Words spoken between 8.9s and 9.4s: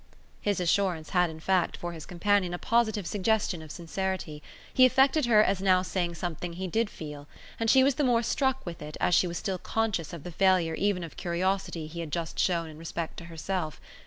as she was